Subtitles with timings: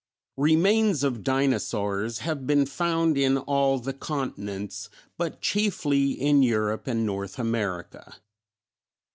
[0.37, 7.05] Remains of Dinosaurs have been found in all the continents, but chiefly in Europe and
[7.05, 8.15] North America.